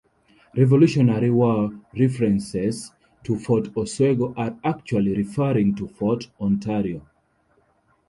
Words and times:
Revolutionary 0.55 1.29
War 1.29 1.71
references 1.95 2.91
to 3.23 3.37
Fort 3.37 3.67
Oswego 3.77 4.33
are 4.35 4.57
actually 4.63 5.15
referring 5.15 5.75
to 5.75 5.87
Fort 5.87 6.27
Ontario. 6.39 7.07